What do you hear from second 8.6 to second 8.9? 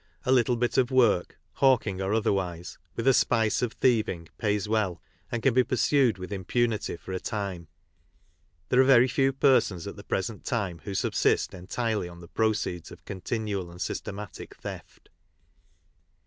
There are